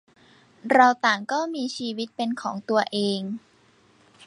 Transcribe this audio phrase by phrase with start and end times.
[0.71, 3.21] เราต่างก็มีชีวิตเป็นของตัวเอง